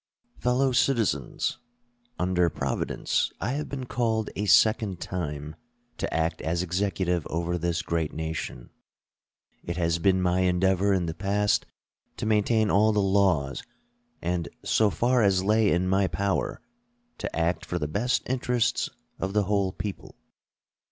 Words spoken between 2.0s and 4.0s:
Under Providence I have been